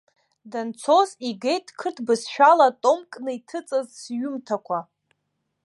[0.51, 4.79] Данцоз игеит қырҭ бызшәала томкны иҭыҵыз сҩымҭақәа.